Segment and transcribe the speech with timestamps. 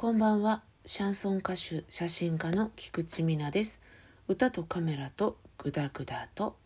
[0.00, 0.62] こんばんは。
[0.86, 3.82] シャンソン歌手写真家の菊池美奈です。
[4.28, 6.56] 歌とカメラとグダグダと。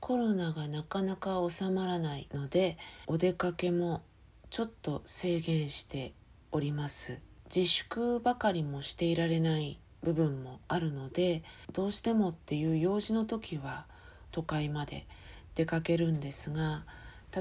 [0.00, 2.76] コロナがなかなか収まらないので
[3.06, 4.02] お出かけも
[4.50, 6.14] ちょっと制限して
[6.50, 7.20] おります。
[7.44, 13.86] 自粛ばかりもしていられない部分もあるのでどうしてもっていう用事の時は
[14.32, 15.06] 都会まで
[15.54, 16.84] 出かけるんですが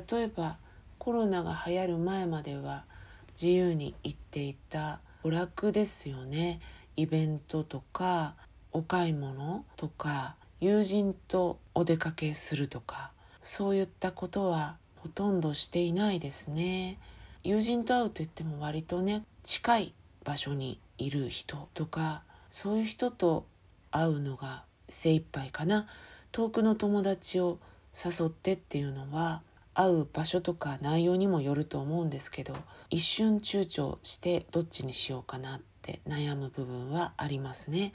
[0.09, 0.57] 例えば
[0.99, 2.83] コロナが流行る前までは
[3.29, 6.59] 自由に行っていた娯楽ですよね。
[6.97, 8.35] イベントとか
[8.71, 13.11] お買い物とか友人とお出かけするとか
[13.41, 16.99] そういったことはほとんどしていないですね。
[17.43, 22.21] 友人と会うといっても割とね近い場所にいる人とか
[22.51, 23.47] そういう人と
[23.89, 25.87] 会うのが精一杯かな。
[26.31, 27.59] 遠くの友達を
[27.93, 29.41] 誘ってっていうのは
[29.73, 32.53] 会う場所とか内容にもよると思うんですけど
[32.89, 37.93] 一瞬躊躇してどっちにしようかなって悩む部分はありますね。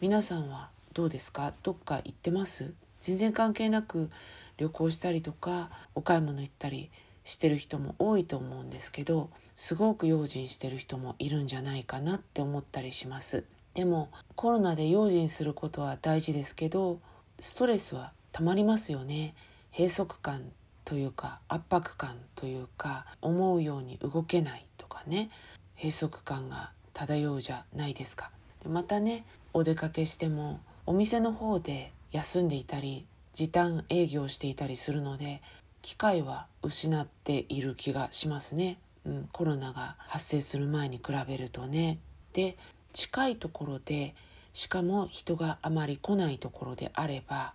[0.00, 1.52] 皆さんはどうですか？
[1.62, 2.72] どっか行ってます？
[3.00, 4.10] 全然関係なく
[4.56, 6.90] 旅行したりとかお買い物行ったり
[7.24, 13.44] してる人も多いと思うんですけどすごく用心してる人もいるんじゃないかなって思ったりします。
[13.74, 16.98] でもコロナで用心することは大事ですけど
[17.40, 19.34] ストレスはたまりますよね。
[19.72, 20.52] 閉塞感
[20.84, 25.30] というか圧迫感というか思うように動けないとかね。
[25.74, 28.30] 閉塞感が漂うじゃないですか。
[28.62, 29.24] でまたね
[29.54, 35.40] お出かけしてもお店の方で休んでいたり時短営業していたりするので
[35.80, 41.98] 機会は失っている気がしますね、うん、コロナが発生する前に比べるとね。
[42.34, 42.58] で
[42.92, 44.14] 近いところで
[44.52, 47.54] しかも人があまり来ないところであれば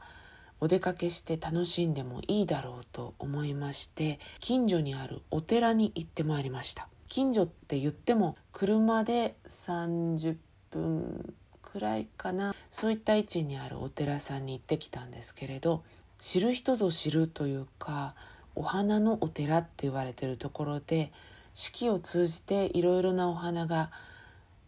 [0.60, 6.88] お出かけして楽しんでもいいだろうと思いまして近所にあるお寺に行ってまいりました。
[7.08, 10.38] 近所って言っても車で30
[10.72, 12.56] 分くらいかな。
[12.72, 15.84] そういった位置にあるお寺さんに行ってきたんですけれど
[16.20, 18.16] 知る人ぞ知るというか
[18.56, 21.12] お花のお寺って言われてるところで
[21.54, 23.92] 四季を通じていろいろなお花が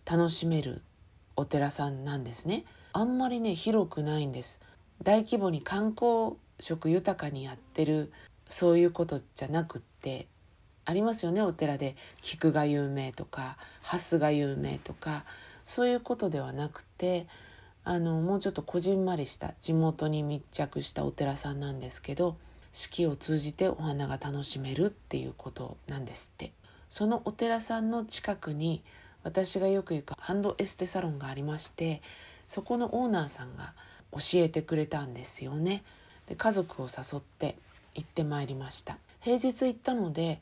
[0.05, 0.81] 楽しめる
[1.37, 2.65] お寺さんなんですね。
[2.93, 4.59] あんまりね広くないんです。
[5.03, 8.11] 大規模に観光色豊かにやってる
[8.47, 10.27] そういうことじゃなくって
[10.83, 11.95] ありますよねお寺で。
[12.21, 15.23] 菊が有名とか蓮が有名とか
[15.63, 17.27] そういうことではなくて
[17.83, 22.35] あのもうちょっとこじんまりした地元に密着したお寺さんなんですけど
[22.73, 26.51] 四季を通じてお花が楽しめるっていうことなんですって。
[26.89, 28.81] そのお寺さんの近くに
[29.27, 32.01] 私がよく行くハンドエステサロンがありまして
[32.47, 33.73] そこのオーナーさんが
[34.13, 35.83] 教えてくれたんですよね。
[36.27, 37.57] で家族を誘って
[37.93, 38.97] 行ってまいりました。
[39.19, 40.39] 平日行ったので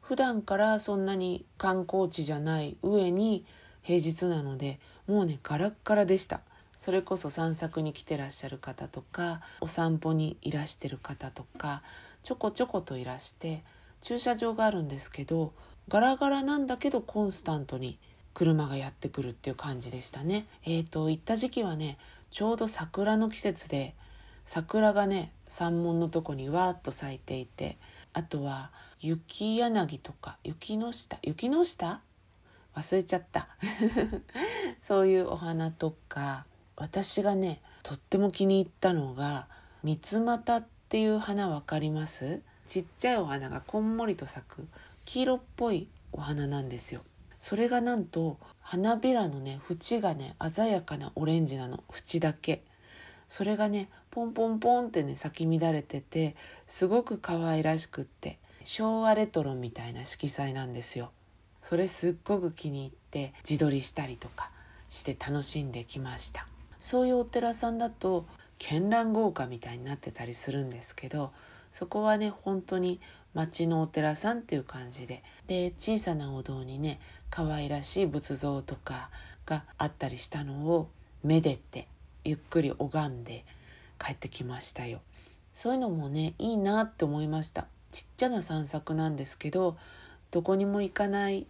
[0.00, 3.44] 普段からそんなに観光地じゃない上に
[3.82, 6.40] 平日なのでもうねガラッガラでした。
[6.74, 11.82] それこそ散策に来てらっしゃる方とかお散歩にいらしてる方とか
[12.22, 13.62] ちょこちょこといらして
[14.00, 15.52] 駐車場があるんですけど
[15.88, 17.98] ガラガラなんだけどコンスタントに
[18.34, 20.46] 車がやってくるっていう感じでしたね。
[20.64, 21.96] えっ、ー、と行った時期はね
[22.30, 23.94] ちょうど桜の季節で
[24.44, 27.78] 桜がね山門のとこにわーっと咲いていて
[28.12, 32.00] あとは雪柳とか雪の下雪の下？
[32.74, 33.48] 忘れちゃった。
[34.78, 36.44] そういうお花とか
[36.76, 39.46] 私がねとっても気に入ったのが
[39.84, 42.42] 三つ股っていう花分かります？
[42.66, 44.66] ちっちゃいお花がこんもりと咲く
[45.04, 47.02] 黄色っぽいお花なんですよ。
[47.44, 51.84] それがなんと花びらのね縁がね鮮やかなオレンジなの。
[51.94, 52.64] 縁だけ。
[53.28, 61.10] それがねポンポンポンってね咲き乱れててすごく可愛らしくって昭和レトロみたいな色彩なんですよ。
[61.60, 64.50] それすっごく気に入って自撮りしたりとか
[64.88, 66.46] して楽しんできました。
[66.80, 68.24] そういうお寺さんだと
[68.58, 71.32] 絢爛豪華みたいになってたりするんですけど
[71.70, 73.00] そこはね本当に
[73.34, 75.22] 町のお寺さんっていう感じで。
[75.48, 77.00] で小さなお堂にね
[77.30, 79.10] 可愛らしい仏像とか
[79.44, 80.88] があったりしたのを
[81.24, 81.88] めでて
[82.24, 83.44] ゆっくり拝んで
[83.98, 85.00] 帰ってきましたよ。
[85.52, 87.66] そういうのもねいいなって思いました。
[87.90, 89.76] ちっちゃな散策なんですけど
[90.30, 91.46] どこにも行かない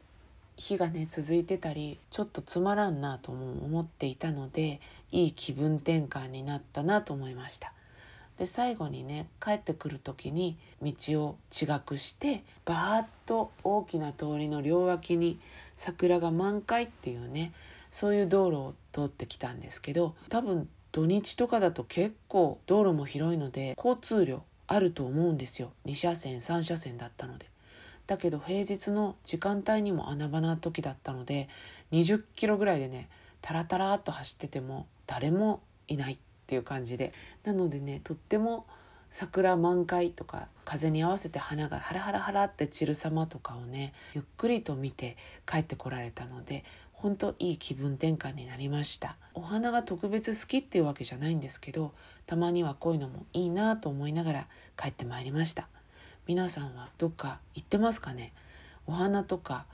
[0.57, 4.81] 日がね続いてたりちょっとつまらんなとも思っていたので
[5.11, 7.73] いい気分転換になったなと思いました。
[8.39, 10.93] で最後にね帰ってくる時に道
[11.23, 15.39] を違くしてバーッと大きな通りの両脇に
[15.77, 17.53] 桜が満開っていうね
[17.91, 25.73] そういう道路を通ってきたんですけど多分土日とかだと結構道路も広いので交通量あると思うんですよ。
[25.87, 27.54] 2車線3車線だったので。
[28.07, 31.49] だけど平日の時間帯にも穴場な時だったので
[31.93, 33.09] 20キロぐらいでね
[33.41, 37.13] タラタラっと走ってても誰もいないっていう感じで。
[37.45, 38.67] なのでねとっても
[39.11, 45.17] 桜満開とか風に合わせて花がハラハラハラって散る様とかをねゆっくりと見て
[45.47, 49.17] 帰ってこられたので本当いい気分転換になりました。
[49.35, 51.93] お花が特別好きっていうわけじゃないんですけど
[52.27, 55.69] たまにはこういうのもいいなと思いながら帰ってまいりました。
[56.27, 58.33] 皆さんはどっか行ってますかね？
[58.87, 59.67] お花とか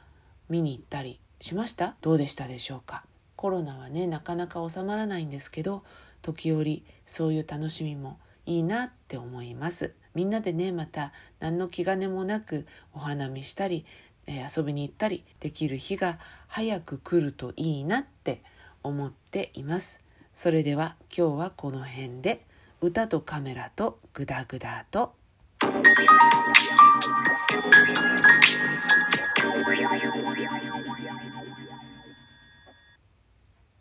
[0.48, 1.94] 見に行ったりしました？
[2.00, 3.04] どうでしたでしょうか？
[3.36, 5.84] コロナはねなかなか収まらないんですけど
[6.22, 9.94] 時折そういう楽しみもいいなって思います。
[10.16, 13.86] みんなでねまた何の気兼ねもなくお花見したり、
[14.26, 16.18] えー、遊びに行ったりできる日が
[16.48, 18.42] 早く来るといいなって
[18.82, 20.02] 思っています。
[20.34, 22.44] それでは今日はこの辺で。
[22.82, 25.12] 歌とカメラとグダグダと
[25.82, 25.98] Thank
[30.86, 30.89] you.